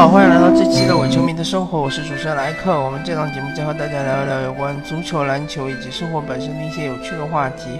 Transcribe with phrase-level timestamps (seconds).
[0.00, 2.72] 好，欢迎来到这期的伪球迷的生活，我是主持人莱克。
[2.72, 7.78] 我们这档节目将和大家聊一聊有关足球、篮球以及生活本身的一些有趣的话题。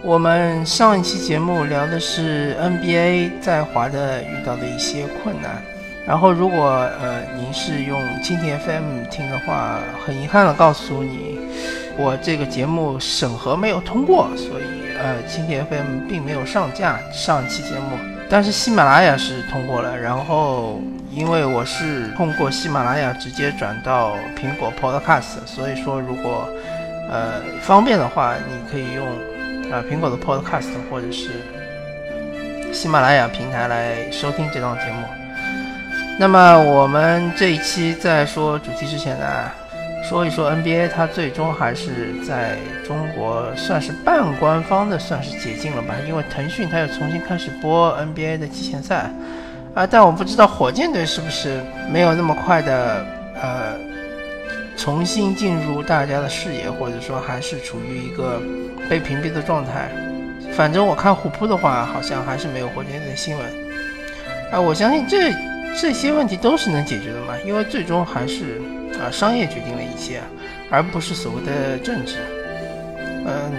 [0.00, 5.62] 我们上一期节目聊的是 NBA 在华的遇到的一些困难。
[6.06, 11.38] 然后，如果呃您是用蜻蜓 FM 听的话，很遗憾的告诉你，
[11.98, 18.11] 我这个节目审核没有通过，所以呃蜻蜓 FM 并没有上架上一期节目。
[18.32, 26.48] 但是喜马拉雅是通过了，然后因为我是通过喜马拉雅直接转到苹果 Podcast，所以说如果
[27.10, 29.06] 呃方便的话，你可以用
[29.70, 31.42] 啊苹果的 Podcast 或者是
[32.72, 35.06] 喜马拉雅平台来收听这档节目。
[36.18, 39.26] 那么我们这一期在说主题之前呢，
[40.12, 45.94] 说一说 NBA，它最终还是在中国算是半官方的算是解禁了吧？
[46.06, 49.10] 因为腾讯它又重新开始播 NBA 的季前赛
[49.74, 53.06] 啊，但我不知道火箭队是不是没有那么快的
[53.40, 53.74] 呃
[54.76, 58.38] 重新进入大家的视野，或者说还是处于一个
[58.90, 59.88] 被屏蔽的状态。
[60.52, 63.46] 反正我看虎扑的话，好像还是没有火箭队的新闻
[64.52, 65.32] 啊，我相信这。
[65.74, 67.34] 这些问题都是能解决的嘛？
[67.46, 68.60] 因为最终还是
[69.00, 70.20] 啊商业决定了一切，
[70.70, 72.16] 而不是所谓的政治。
[73.26, 73.52] 嗯，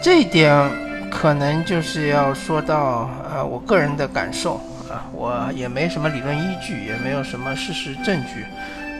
[0.00, 0.70] 这一点
[1.10, 4.54] 可能就是要说到啊我个人的感受
[4.88, 8.46] 啊，我也没什么理论依据，也没有什么事实证据，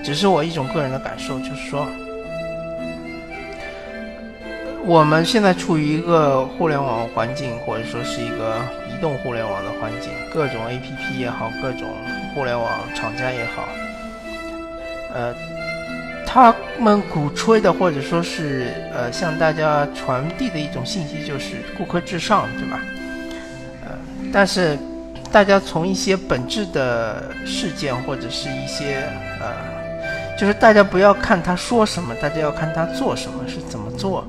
[0.05, 1.87] 只是我一种个人的感受，就是说。
[4.85, 8.57] 我们现在处于一个互联网环境，或者说是一个
[8.89, 11.87] 移动互联网的环境，各种 APP 也好，各种
[12.35, 13.69] 互联网厂家也好，
[15.15, 15.35] 呃，
[16.27, 22.81] 他们鼓吹的或者说是呃向大家传递的一种信息就是顾客至上，对吧？
[23.85, 23.93] 呃，
[24.33, 24.79] 但是
[25.31, 29.03] 大家从一些本质的事件或者是一些
[29.41, 34.27] 呃，就是大家不要看他说什么，大家要看他做什么，是怎么做。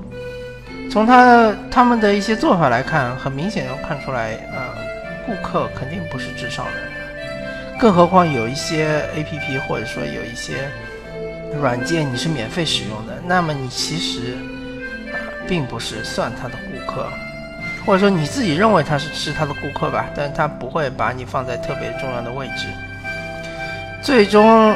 [0.92, 4.62] 从他他们的一些做法来看，很明显能看出来，呃，
[5.26, 6.72] 顾客肯定不是至上的，
[7.84, 10.70] 更何况有一些 A P P 或者说有一些
[11.60, 14.38] 软件你是免费使用的，那么你其实
[15.50, 17.10] 并不是算他的顾客，
[17.86, 22.68] 或者说你自己认为他是是他的顾客吧，但他不会把你放在特别重要的位置。
[24.02, 24.74] 最终，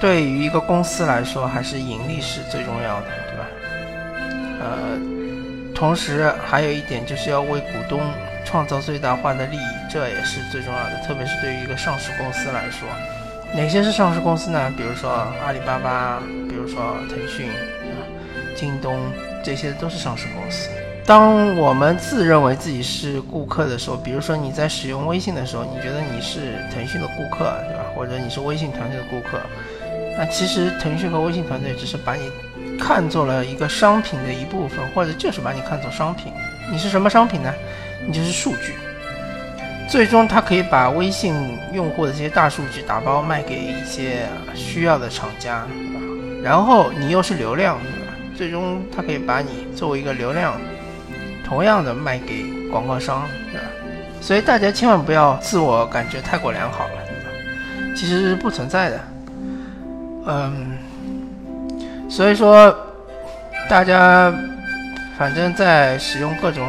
[0.00, 3.46] 对于一个公司来说，还是盈利是最重要的，对吧？
[4.62, 4.98] 呃。
[5.82, 8.00] 同时还有一点就是要为股东
[8.44, 9.60] 创造最大化的利益，
[9.90, 10.96] 这也是最重要的。
[11.04, 12.88] 特别是对于一个上市公司来说，
[13.52, 14.72] 哪些是上市公司呢？
[14.76, 15.10] 比如说
[15.44, 17.48] 阿里巴巴，比如说腾讯、
[18.54, 18.96] 京东，
[19.42, 20.68] 这些都是上市公司。
[21.04, 27.82] 当我们自认为自己是顾客的时候，比如说你在使用微信的时候，你觉得你是腾讯的顾客，对吧？
[27.96, 29.40] 或者你是微信团队的顾客，
[30.16, 32.30] 那其实腾讯和微信团队只是把你。
[32.82, 36.32] 看作了一个商品的一部分，或者就是把你看作商品。
[36.68, 37.54] 你是什么商品呢？
[38.04, 38.74] 你就是数据。
[39.88, 41.32] 最终，他可以把微信
[41.72, 45.64] 用户的这些大数据打包卖给一些需要的厂家，
[46.42, 48.12] 然后你又是流量，对吧？
[48.36, 50.60] 最终，他可以把你作为一个流量，
[51.44, 53.66] 同样的卖给广告商，对吧？
[54.20, 57.94] 所以大家千万不要自我感觉太过良好了，对吧？
[57.94, 59.00] 其实是不存在的。
[60.26, 60.78] 嗯。
[62.12, 62.76] 所以说，
[63.70, 64.30] 大家
[65.16, 66.68] 反正在使用各种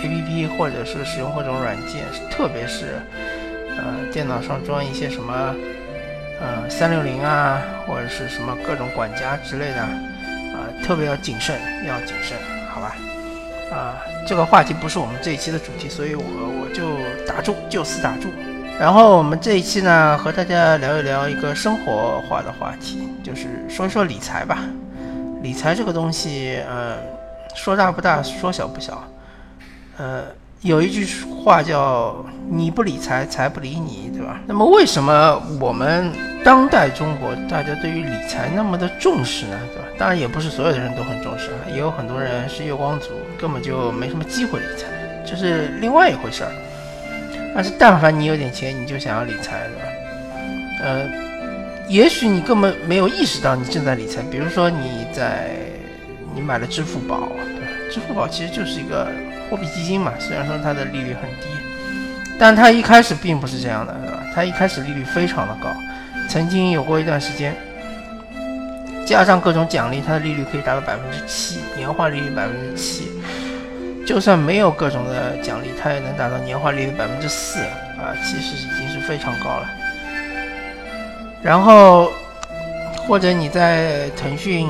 [0.00, 3.02] APP 或者是使用各种软件，特别是
[3.76, 5.52] 呃电脑上装一些什么
[6.40, 12.38] 呃三六零啊，或者是什么各种管家之类的啊，特别要谨慎，要谨慎，
[12.72, 12.94] 好吧？
[13.76, 18.32] 啊，这个话题不是我们这一期的主题，所以我我就打住，就此打住。
[18.78, 24.58] 然后我们这一期呢，和大家聊一聊一个生活化的话题，就是说一说理财吧。
[25.42, 26.96] 理财这个东西，呃，
[27.54, 29.02] 说大不大，说小不小。
[29.96, 30.24] 呃，
[30.62, 31.06] 有一句
[31.44, 32.16] 话叫
[32.50, 34.40] “你不理财，财不理你”，对吧？
[34.46, 36.10] 那么为什么我们
[36.42, 39.56] 当代中国大家对于理财那么的重视呢？
[39.72, 39.88] 对吧？
[39.96, 44.88] 当然也不是所有的人都很重视啊，也有很多人是月光族，根本就没什么机会理财，
[45.24, 46.50] 这是另外一回事儿。
[47.54, 49.84] 但是，但凡你有点钱，你就想要理财，对吧？
[50.82, 51.08] 呃，
[51.88, 54.22] 也许你根本没有意识到你正在理财。
[54.22, 55.50] 比如说，你在
[56.34, 57.68] 你买了支付宝，对吧？
[57.92, 59.08] 支付宝其实就是一个
[59.48, 61.46] 货币基金嘛，虽然说它的利率很低，
[62.38, 64.20] 但它一开始并不是这样的，对吧？
[64.34, 65.68] 它一开始利率非常的高，
[66.28, 67.54] 曾经有过一段时间，
[69.06, 73.12] 加上各种奖励，它的利率可以达到百分之七，年化利率百分之七。
[74.06, 78.14] 就算没有各种的奖励，它也能达到年化利率百分之四啊！
[78.22, 79.70] 其实已经是非常高了。
[81.42, 82.12] 然后
[83.06, 84.68] 或者你在腾讯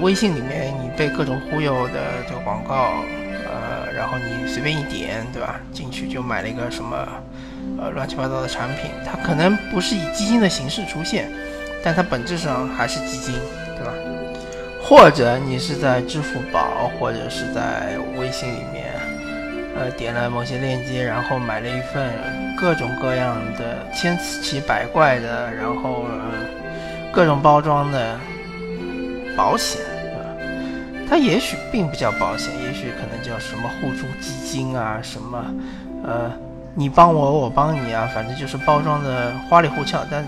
[0.00, 3.02] 微信里面，你被各种忽悠的这个广告，
[3.46, 5.60] 呃，然后你随便一点，对吧？
[5.72, 7.08] 进去就买了一个什么
[7.80, 11.30] 呃乱七八糟的产品，它可能不是以基金的形式出现，
[11.82, 13.34] 但它本质上还是基金，
[13.76, 13.92] 对吧？
[14.82, 18.92] 或者你是在支付宝或者是在微信里面。
[19.76, 22.10] 呃，点了某些链接，然后买了一份
[22.56, 26.32] 各种各样的千奇百怪的，然后呃
[27.12, 28.18] 各种包装的
[29.36, 29.80] 保险，
[31.08, 35.44] 它也许并不叫保险，也许可能叫什么互助基金啊，什么
[36.02, 36.32] 呃，
[36.74, 40.26] 你帮我，我帮你啊，反正就是包装的花里胡哨，但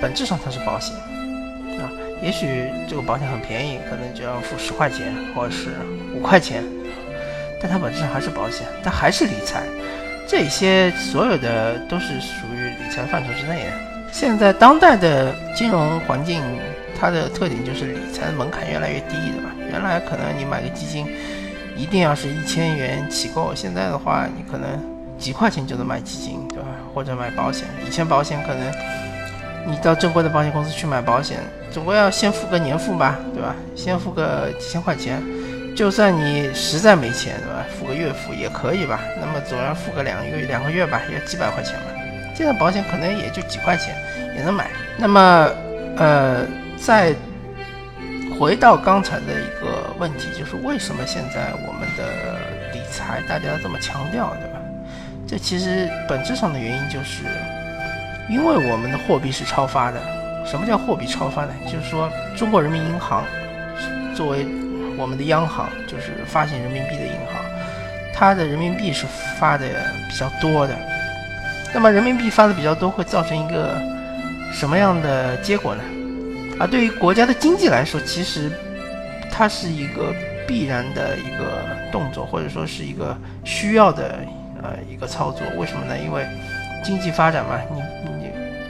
[0.00, 0.96] 本质上它是保险。
[2.22, 5.70] 也许这个保险很便宜，可能就要付十块钱或者是
[6.14, 6.62] 五块钱。
[7.60, 9.64] 但它本质上还是保险，它还是理财，
[10.26, 13.72] 这些所有的都是属于理财范畴之内的。
[14.12, 16.42] 现在当代的金融环境，
[16.98, 19.50] 它的特点就是理财的门槛越来越低，对吧？
[19.70, 21.06] 原来可能你买个基金，
[21.76, 24.68] 一定要是一千元起购，现在的话，你可能
[25.18, 26.68] 几块钱就能买基金，对吧？
[26.94, 28.72] 或者买保险，以前保险可能
[29.68, 31.38] 你到正规的保险公司去买保险，
[31.70, 33.54] 总归要先付个年付吧，对吧？
[33.76, 35.22] 先付个几千块钱。
[35.76, 37.64] 就算你实在没钱，对吧？
[37.78, 38.98] 付个月付也可以吧。
[39.20, 41.84] 那么总要付个两个月、两个月吧，也几百块钱吧。
[42.34, 43.94] 现在保险可能也就几块钱
[44.34, 44.70] 也能买。
[44.96, 45.50] 那么，
[45.96, 47.14] 呃，再
[48.38, 52.38] 回到刚才的一个问题，就是为什么现在我们的
[52.72, 54.58] 理财大家这么强调，对吧？
[55.28, 57.24] 这其实本质上的原因就是，
[58.28, 60.00] 因为我们的货币是超发的。
[60.46, 61.52] 什么叫货币超发呢？
[61.66, 63.24] 就是说，中国人民银行
[64.14, 64.46] 作为
[64.96, 67.44] 我们的央行就是发行人民币的银行，
[68.14, 69.06] 它的人民币是
[69.38, 69.66] 发的
[70.08, 70.74] 比较多的。
[71.74, 73.74] 那么人民币发的比较多，会造成一个
[74.50, 75.82] 什么样的结果呢？
[76.58, 78.50] 啊，对于国家的经济来说，其实
[79.30, 80.14] 它是一个
[80.46, 83.14] 必然的一个动作，或者说是一个
[83.44, 84.18] 需要的
[84.62, 85.46] 呃一个操作。
[85.58, 85.98] 为什么呢？
[85.98, 86.26] 因为
[86.82, 87.82] 经济发展嘛，你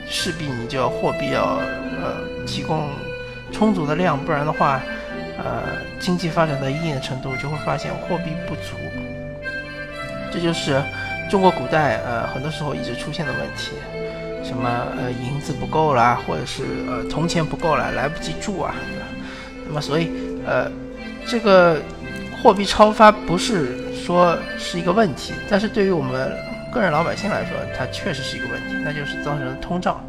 [0.09, 1.59] 势必你就要货币要
[2.01, 2.89] 呃提供
[3.51, 4.81] 充足的量，不然的话。
[5.41, 5.63] 呃，
[6.01, 8.75] 经济发展到一定的程度，就会发现货币不足，
[10.33, 10.83] 这就是
[11.31, 13.71] 中国古代呃很多时候一直出现的问题，
[14.43, 18.75] 什么呃银子不够啦，或者是呃铜钱不够了，来不及铸啊，
[19.65, 20.11] 那么所以
[20.45, 20.69] 呃
[21.25, 21.81] 这个
[22.43, 26.35] 货币超发不是说是一个问题，但是对于我们
[26.71, 30.03] 个人老百姓来说，它确实是一个问题，那就是造成了通胀。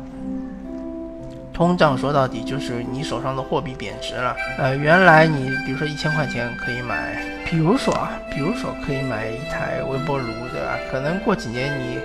[1.53, 4.35] 通胀说到底就是你手上的货币贬值了。
[4.59, 10.79] 呃，原来你比如说一千块钱可以买，比如说啊，比如说可以买一台微波炉，对吧？
[10.91, 11.99] 可能过几年你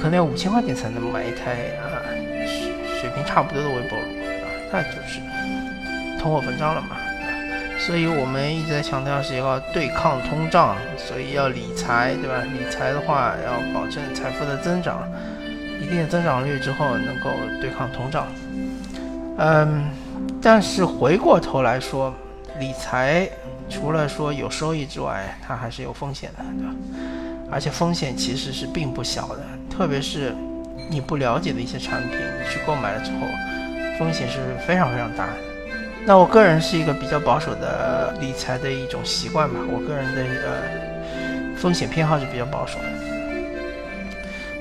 [0.00, 2.00] 可能要五千块钱才能买一台啊
[2.46, 4.04] 水水平差不多的微波炉，
[4.72, 5.20] 那就是
[6.18, 6.96] 通货膨胀了嘛。
[7.86, 12.42] 所以我们一直在强调是要对抗通胀，所以要理财，对吧？
[12.44, 15.08] 理财的话要保证财富的增长，
[15.80, 17.30] 一定的增长率之后能够
[17.60, 18.26] 对抗通胀。
[19.38, 19.86] 嗯，
[20.42, 22.14] 但是回过头来说，
[22.58, 23.28] 理财
[23.68, 26.74] 除了说有收益之外，它还是有风险的，对吧？
[27.50, 30.34] 而且风险其实是并不小的，特别是
[30.90, 33.26] 你不了解的一些产品，你去购买了之后，
[33.98, 35.49] 风险是非常非常大的。
[36.06, 40.52] 那我个人是一个比较保守的理财的一种习惯吧，我个人的呃
[41.56, 42.84] 风险偏好是比较保守的。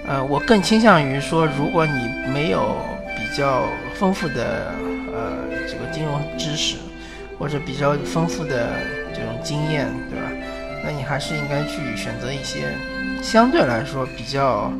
[0.07, 2.75] 呃，我更倾向于说，如果你没有。
[3.31, 3.65] 比较
[3.95, 4.71] 丰富的
[5.13, 5.33] 呃
[5.67, 6.77] 这个金融知识，
[7.37, 8.69] 或者比较丰富的
[9.13, 10.31] 这种经验，对吧？
[10.83, 12.73] 那你还是应该去选择一些
[13.21, 14.71] 相对来说比较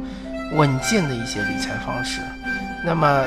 [0.54, 2.22] 稳健的一些理财方式。
[2.84, 3.26] 那么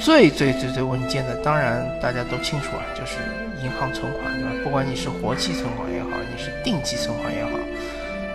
[0.00, 3.16] 最最最最稳健的，当然大家都清楚啊，就是
[3.62, 4.50] 银行存款，对吧？
[4.64, 7.50] 不管你是活期存款也好，你是定期存款也好，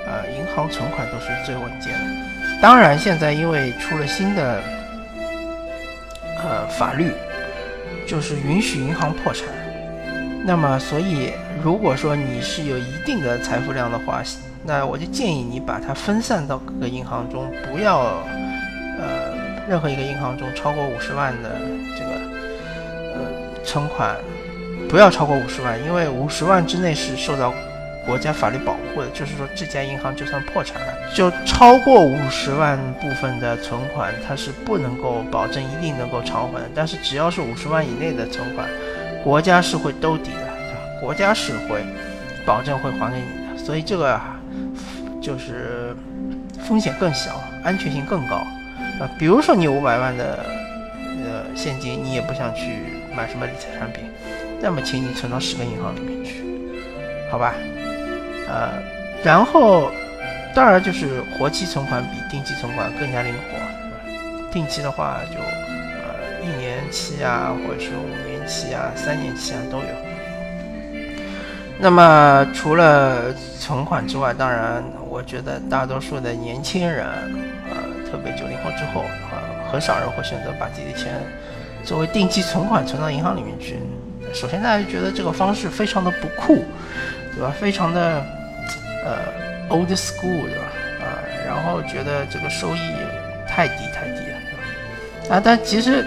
[0.06, 2.62] 呃，银行存款都是最稳健的。
[2.62, 4.62] 当然，现在因为出了新的。
[6.44, 7.12] 呃，法律
[8.08, 9.46] 就是允许银行破产。
[10.44, 11.32] 那么，所以
[11.64, 14.24] 如果说你是有一定的财富量的话，
[14.66, 18.24] 那我就建议你把它分散到各个银行中，不要
[19.72, 21.50] 任何一个银行中超过五十万的
[21.98, 22.12] 这个
[23.16, 24.18] 呃存款，
[24.90, 27.54] 不要超过五十万，因为五十万之内是受到。
[28.04, 36.64] 国家法律保护的，就是说这家银行就算破产了，就超过五十万部分的存款，它是不能够保证一定能够偿还。
[36.74, 38.68] 但是只要是五十万以内的存款，
[39.24, 41.00] 国家是会兜底的，对吧？
[41.00, 41.86] 国家是会
[42.44, 43.64] 保证会还给你的。
[43.64, 44.20] 所以这个，
[45.22, 45.96] 就是
[46.64, 48.44] 风险更小，安全性更高
[49.02, 49.10] 啊。
[49.18, 50.46] 比如说你五百万的
[51.26, 52.78] 呃现金，你也不想去
[53.16, 54.06] 买什么理财产品，
[54.62, 56.44] 那么请你存到十个银行里面去，
[57.32, 57.54] 好吧？
[58.48, 58.82] 呃，
[59.24, 59.90] 然后
[60.54, 69.86] 当然就是活期存款比定期存款更加灵活，定期的话就呃一年期啊，或者是五年期啊、三年期啊都有。
[71.80, 77.08] 那么除了存款之外，当然，我觉得大多数的年轻人，
[77.70, 77.78] 呃，
[78.12, 79.02] 特别九零后之后，
[79.32, 79.40] 啊，
[79.72, 81.14] 很少人会选择把自己的钱
[81.84, 83.80] 作为定期存款存到银行里面去。
[84.34, 86.66] 首先，大家觉得这个方式非常的不酷，
[87.34, 87.54] 对吧？
[87.58, 88.24] 非常的
[89.06, 89.18] 呃
[89.70, 90.66] old school，对吧？
[91.00, 91.06] 啊，
[91.48, 92.80] 然后觉得这个收益
[93.48, 94.38] 太低太低了，
[95.24, 95.36] 对吧？
[95.36, 96.06] 啊，但其实。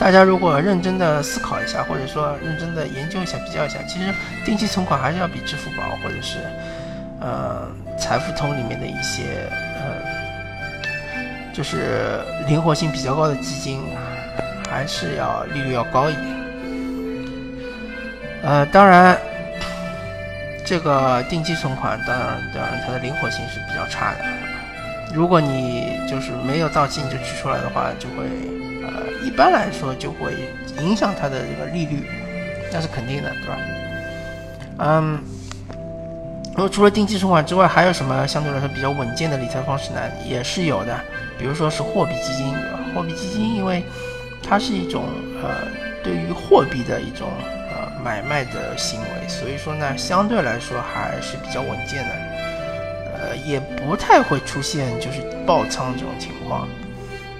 [0.00, 4.14] 大家如果认真的思考一下，或者说认真的研究一下、比较一下，其实
[4.44, 6.38] 定期存款还是要比支付宝或者是
[7.20, 7.66] 呃
[7.98, 9.50] 财付通里面的一些
[11.58, 13.80] 就是灵活性比较高的基金，
[14.70, 16.24] 还是要利率要高一点。
[18.44, 19.18] 呃，当然，
[20.64, 24.18] 这个定期存款当然当然它的灵活性是比较差的。
[25.12, 28.28] 如果你就是没有到期你就取出来的话，就会。
[28.84, 30.32] 呃，一般来说就会
[30.78, 32.08] 影响它的这个利率，
[32.72, 33.58] 那是肯定的，对吧？
[34.78, 35.20] 嗯，
[36.58, 40.00] 那么除了定期存款之外，还有什么相对来说比较稳健的理财方式呢？
[40.28, 41.00] 也是有的，
[41.38, 42.52] 比如说是货币基金，
[42.92, 43.84] 货币基金因为
[44.42, 45.04] 它是一种
[45.40, 45.68] 呃
[46.02, 47.28] 对于货币的一种
[47.70, 52.10] 呃买卖的行为，所以说呢，相对来说还是比较稳健的，
[53.14, 56.66] 呃，也不太会出现就是爆仓这种情况。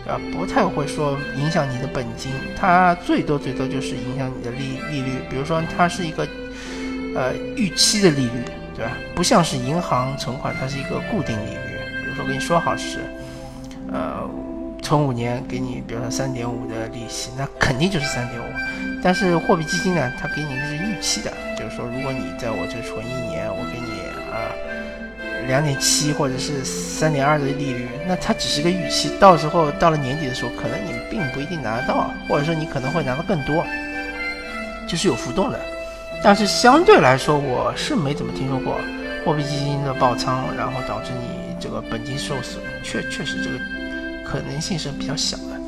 [0.06, 5.18] 啊，不太会说影响你的本金，它最多最多就是影响你的利利率。
[5.28, 6.24] 比如说，它是一个
[7.16, 8.44] 呃预期的利率，
[8.78, 8.92] 对吧？
[9.14, 11.58] 不像是银行存款，它是一个固定利率。
[12.04, 13.00] 比如说，跟你说好是
[13.92, 14.22] 呃
[14.80, 18.46] 存五年给你，比如说三点五的利息，那肯定就是三点五。
[19.02, 24.00] 但是货币基金呢，它给你的是预期的，就是说，如果你在我这存一年，我给你
[24.32, 24.54] 啊。
[25.46, 33.64] 两点七或者是三点二的利率，那它只是个预期，到时候到了年底的时候，可能你并不一定拿得到，或者说你可能会拿到更多，
[34.86, 35.58] 就是有浮动的。
[36.22, 38.76] 但是相对来说，我是没怎么听说过
[39.24, 43.58] 货币基金的爆仓，然后导致你这个本金受损，确确实这个
[44.24, 45.60] 可能性是比较小的。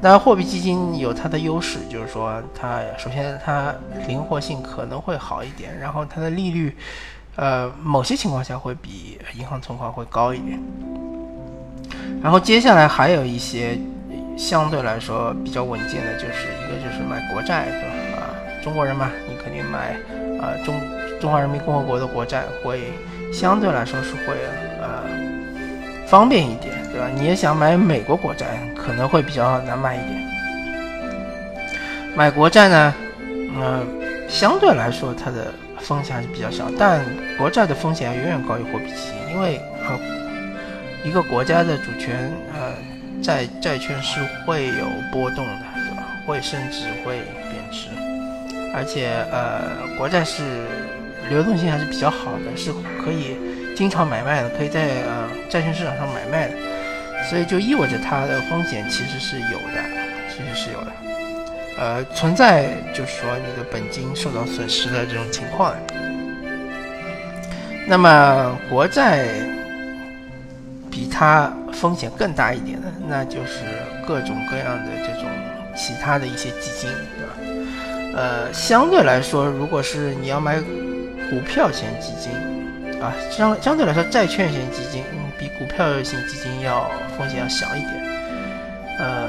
[0.00, 3.74] 那货币基金有它的优势，就是说它首先它
[4.06, 6.76] 灵活性可能会好一点，然后它的利率。
[7.36, 10.56] 呃，某些情况下会比银行存款会高一点。
[12.22, 13.76] 然后接下来还有一些
[14.38, 18.03] 相对来说比较稳健的，就是一个就是买国债，对吧？
[18.64, 19.94] 中国人嘛，你肯定买
[20.40, 20.74] 啊中
[21.20, 22.92] 中华人民共和国的国债会
[23.32, 24.34] 相对来说是会
[24.80, 25.04] 呃
[26.06, 27.08] 方便一点，对吧？
[27.14, 30.18] 你也想买美国国债，可能会比较难买一点。
[32.16, 32.94] 买国债呢，
[33.28, 33.86] 嗯，
[34.28, 35.52] 相对来说它的。
[35.80, 37.04] 风险还是比较小，但
[37.36, 40.00] 国债的风险要远远高于货币基金，因为呃，
[41.04, 42.72] 一个国家的主权呃
[43.22, 46.04] 债债券是会有波动的，对吧？
[46.26, 47.18] 会升值会
[47.50, 47.88] 贬值，
[48.74, 49.62] 而且呃
[49.96, 50.42] 国债是
[51.30, 53.36] 流动性还是比较好的，是可以
[53.76, 56.54] 经常买卖的，可以在呃债券市场上买卖的，
[57.30, 59.80] 所以就意味着它的风险其实是有的，
[60.28, 60.92] 其实是有的。
[61.76, 65.74] 呃，存在就是说你的本金受到损失的这种情况。
[67.86, 69.26] 那么国债
[70.90, 73.64] 比它风险更大一点的，那就是
[74.06, 75.28] 各种各样的这种
[75.74, 76.88] 其他的一些基金，
[77.18, 77.34] 对吧？
[78.14, 82.32] 呃，相对来说，如果是你要买股票型基金
[83.00, 85.02] 啊，相相对来说，债券型基金
[85.38, 87.92] 比股票型基金要风险要小一点，
[88.98, 89.28] 呃。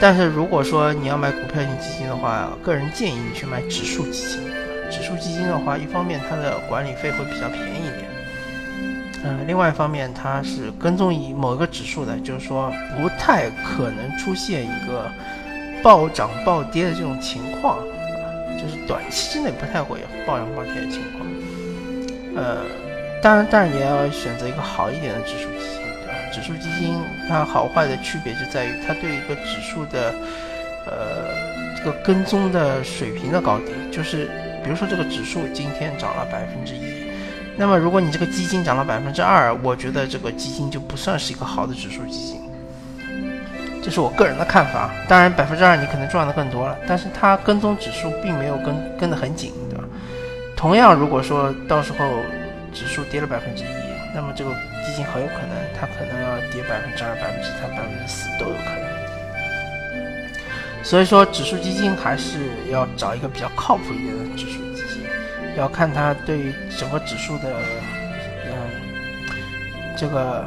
[0.00, 4.40] 但是如果说你要买股票型基金的话，个人建议你去买指数基金。
[4.90, 8.04] 指数基金的话，一方面它的管理费会比较便宜一点，
[9.24, 15.08] 嗯，另外一方面它是跟踪以某一个指数的，就是说不太可能出现一个
[15.80, 17.78] 暴涨暴跌的这种情况，
[18.60, 21.26] 就是短期之内不太会有暴涨暴跌的情况。
[22.36, 22.64] 呃，
[23.22, 25.84] 当然，当然也要选择一个好一点的指数基金。
[26.32, 30.12] 指数基金它好坏的区别就在于它对一个指数的，
[30.86, 31.30] 呃，
[31.76, 33.72] 这个跟踪的水平的高低。
[33.92, 34.28] 就是
[34.64, 36.80] 比如说这个指数今天涨了百分之一，
[37.56, 42.40] 那么如果你这个基金涨了百分之二，我觉得这个基金就不算是一个好的指数基金。
[43.84, 44.90] 这是我个人的看法。
[45.06, 49.84] 当然百分之二你可能赚的更多了，但是它跟踪指数并没有跟跟得很紧，对吧？
[50.56, 51.98] 同样，如果说到时候
[52.72, 53.66] 指数跌了百分之一。
[54.16, 54.52] 那么这个
[54.86, 58.84] 基金很有可能，它可能要跌百分之二、百分之三、百分之四都有可能。
[60.84, 62.38] 所以说，指数基金还是
[62.70, 65.02] 要找一个比较靠谱一点的指数基金，
[65.58, 67.56] 要看它对于整个指数的，
[68.46, 68.52] 嗯，
[69.96, 70.44] 这个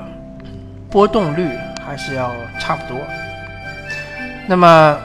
[0.89, 1.49] 波动率
[1.85, 2.97] 还是要差不多。
[4.47, 4.97] 那么，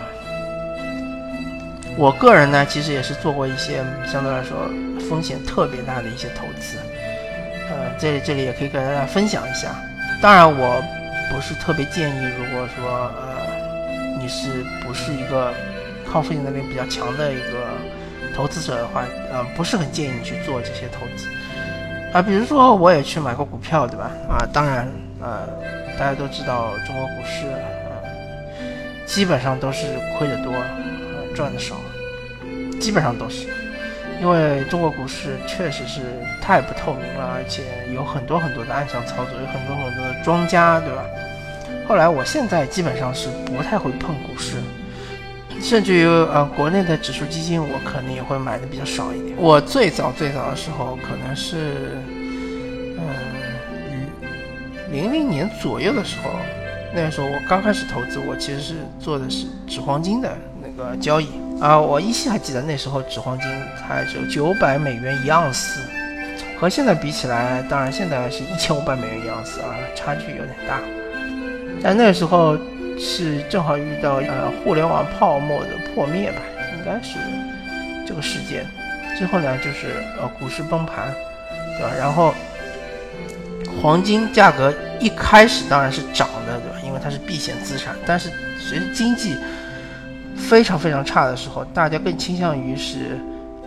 [1.97, 4.57] 我个人呢，其实也是做过一些相对来说
[5.09, 6.79] 风险特别大的一些投资，
[7.69, 9.75] 呃，这这里也可以跟大家分享一下。
[10.23, 10.83] 当然，我
[11.33, 13.33] 不是特别建议，如果说呃。
[14.23, 15.53] 你是不是一个
[16.07, 17.67] 抗风险能力比较强的一个
[18.37, 21.27] 投资者的话，呃，不是很建议你去做这些投资
[22.13, 22.23] 啊。
[22.23, 24.13] 比如说，我也去买过股票，对吧？
[24.31, 24.89] 啊，当然，
[25.21, 25.41] 呃，
[25.99, 27.47] 大家都知道中国股市，
[29.07, 29.87] 基本上都是
[30.19, 30.53] 亏的多，
[31.35, 31.77] 赚的少，
[32.81, 33.47] 基本上都是，
[34.21, 36.01] 因为中国股市确实是
[36.41, 41.05] 太不透明了，而且有很多很多的暗箱操作，有很多很多的庄家，对吧？
[41.89, 44.57] 后来，我现在基本上是不太会碰股市，
[45.61, 49.35] 甚至于呃，国内的指数基金，我可能也会买的比较少一点。
[49.37, 51.99] 我最早最早的时候，可能是
[52.97, 53.05] 嗯
[54.91, 56.31] 零零年左右的时候，
[56.95, 60.31] 那时候我刚开始投资，我其实是做的是纸黄金的
[60.61, 61.29] 那个交易
[61.61, 61.79] 啊。
[61.79, 65.81] 我依稀还记得那时候纸黄金才只有九百美元一盎司，
[66.59, 70.81] 和现在比起来，当然现在是一千五百美元一盎司啊，差距有点大。
[71.83, 72.59] 但那时候
[72.99, 76.43] 是正好遇到呃互联网泡沫的破灭吧，
[76.79, 77.19] 应该是
[78.07, 78.67] 这个事件。
[79.19, 81.13] 之后呢，就是呃股市崩盘，
[81.79, 81.91] 对吧？
[81.99, 82.35] 然后
[83.81, 86.79] 黄金价格一开始当然是涨的，对吧？
[86.93, 87.97] 因为它是避险资产。
[88.07, 88.31] 但是
[88.61, 89.37] 随着经济
[90.37, 93.19] 非常非常差的时候，大家更倾向于是。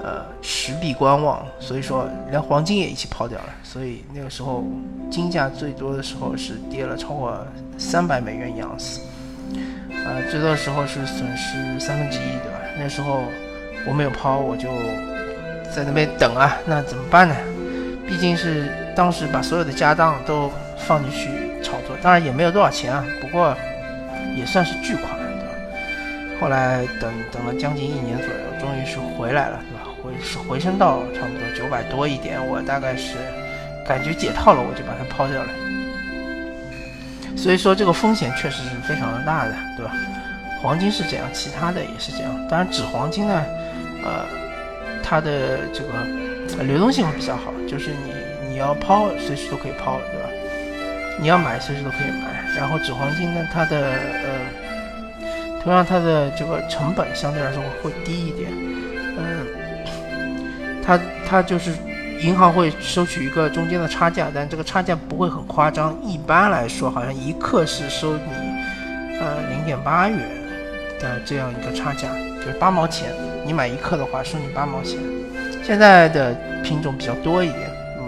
[0.03, 3.45] 呃，持币观望，所以说连黄金也一起抛掉了。
[3.63, 4.63] 所以那个时候
[5.09, 7.35] 金价最多的时候是跌了超过
[7.79, 9.01] 三百美元一盎司，
[10.05, 12.59] 呃，最多的时候是损失三分之一，对吧？
[12.77, 13.23] 那时候
[13.87, 14.69] 我没有抛，我就
[15.73, 16.55] 在那边等啊。
[16.67, 17.35] 那怎么办呢？
[18.07, 21.29] 毕竟是当时把所有的家当都放进去
[21.65, 23.55] 炒作，当然也没有多少钱啊，不过
[24.35, 26.39] 也算是巨款，对吧？
[26.39, 29.89] 后来等等了将近一年左右，终于是回来了，对吧？
[30.03, 33.15] 回是回升到差不多九百多一点，我大概是
[33.85, 35.49] 感觉解套了，我就把它抛掉了。
[37.35, 39.91] 所以说这个风险确实是非常的大的，对吧？
[40.61, 42.47] 黄金是这样，其他的也是这样。
[42.47, 43.43] 当然纸黄金呢，
[44.03, 44.25] 呃，
[45.03, 48.13] 它的这个流动性会比较好，就是你
[48.49, 50.24] 你要抛随时都可以抛，对吧？
[51.19, 52.55] 你要买随时都可以买。
[52.55, 58.49] 然后纸黄金呢，它的呃，同样它的这个成本相对来说会低一点，
[59.17, 59.45] 嗯。
[60.87, 61.71] 它它就是
[62.21, 65.99] 银行会收取一个中间的差价，但这个差价不会很夸张。
[66.03, 70.19] 一般来说，好像一克是收你呃零点八元
[70.99, 72.07] 的这样一个差价，
[72.39, 73.09] 就是八毛钱。
[73.43, 74.99] 你买一克的话，收你八毛钱。
[75.63, 77.61] 现在的品种比较多一点，
[77.97, 78.07] 嗯，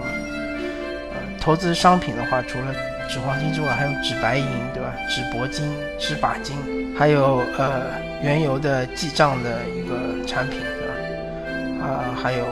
[1.10, 2.66] 呃，投资商品的话，除了
[3.08, 4.94] 纸黄金之外，还有纸白银，对吧？
[5.08, 5.64] 纸铂金、
[5.98, 6.56] 纸钯金，
[6.96, 7.84] 还有呃
[8.22, 11.86] 原油的记账的一个产品，对吧？
[11.86, 12.44] 啊，还有。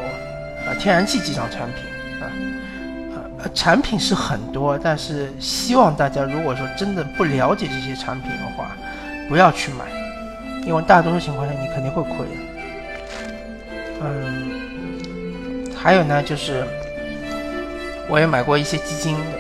[0.67, 1.85] 啊，天然气记账产品
[2.21, 2.27] 啊，
[3.39, 8.77] 呃，产品是很多，但是希望大家如果说真的不了解这些产品的话，
[9.29, 9.85] 不要去买，
[10.67, 12.27] 因为大多数情况下你肯定会亏。
[14.03, 16.65] 嗯，还有呢，就是
[18.09, 19.39] 我也买过一些基金的，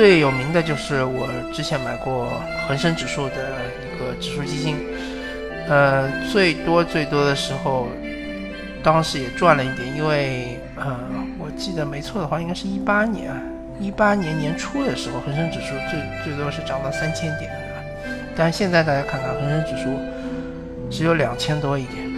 [0.00, 2.32] 最有名的就是我之前买过
[2.66, 3.52] 恒生指数的
[3.84, 4.78] 一个指数基金，
[5.68, 7.86] 呃，最多最多的时候。
[8.82, 10.98] 当时也赚了一点，因为呃，
[11.38, 13.30] 我记得没错的话，应该是一八年，
[13.78, 17.58] 一八年年初的时候，恒生指数最最多是涨到三千点的，
[18.34, 19.98] 但现在大家看看，恒生指数
[20.90, 22.10] 只有两千多一点，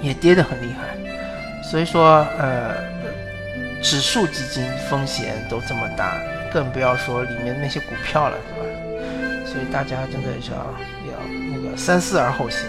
[0.00, 0.96] 也跌得很厉害。
[1.64, 2.76] 所以说，呃，
[3.82, 6.18] 指数基金风险都这么大，
[6.52, 9.44] 更不要说里面那些股票了，对吧？
[9.44, 10.56] 所以大家真的要
[11.12, 11.18] 要
[11.52, 12.60] 那个三思而后行。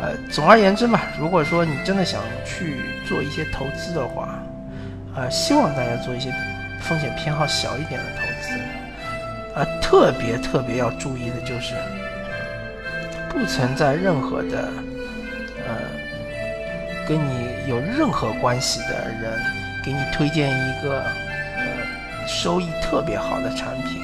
[0.00, 4.38] 呃，总而言之嘛，如果说你真的想去做一些投资的话，
[5.14, 6.32] 呃，希望大家做一些
[6.80, 8.58] 风险偏好小一点的投资。
[9.54, 11.74] 呃，特别特别要注意的就是，
[13.28, 14.72] 不存在任何的
[15.58, 15.76] 呃
[17.06, 19.38] 跟你有任何关系的人
[19.84, 24.02] 给你推荐一个呃收益特别好的产品，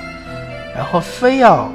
[0.75, 1.71] 然后非要。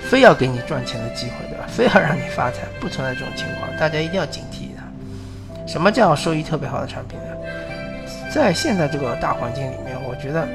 [0.00, 1.66] 非要给你赚钱的机会，对吧？
[1.68, 4.82] 非要让你发财，不存在这种情况，大家一定要警惕它。
[5.66, 7.26] 什么叫收益特别好的产品呢？
[8.32, 10.48] 在现在这个大环境里面，我觉得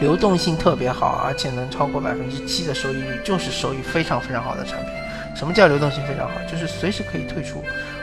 [0.00, 4.93] 流动性特别好，而且能超过百分之七的收益率，就是收益非常非常好的产品。
[5.34, 6.34] 什么叫流动性非常好？
[6.50, 7.62] 就是随时可以退出，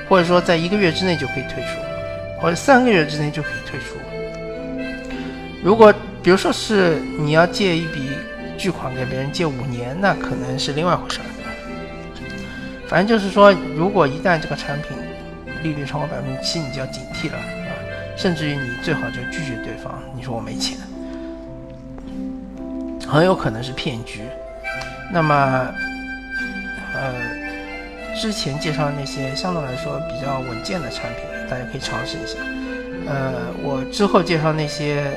[0.10, 1.80] 或者说在一个月之内就可以退出，
[2.40, 3.96] 或者三个月之内就可以退出。
[5.64, 8.10] 如果比如说是你要借一笔
[8.58, 11.26] 巨款给别人借五年，那可能是另外一回事儿。
[12.88, 14.98] 反正就是说，如果一旦这个产品
[15.64, 17.72] 利率超过百分之七，你就要警惕了啊！
[18.18, 20.78] 甚至于你最好就拒绝对方，你说我没钱，
[23.08, 24.24] 很有可能是骗局。
[25.14, 25.74] 那么，
[27.02, 32.38] 呃，之前介绍的那些相对来说比较稳健的产品，大家可以尝试一下。
[33.08, 35.12] 呃，我之后介绍那些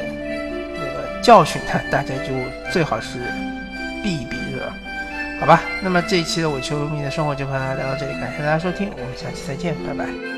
[0.75, 2.33] 那个教训呢，大家就
[2.73, 3.19] 最好是
[4.03, 4.37] 避一避。
[5.41, 10.34] 好吧，那么这一期的伪球迷的生活就和大家聊到这里，感谢大家收听，我们下期再见，拜拜。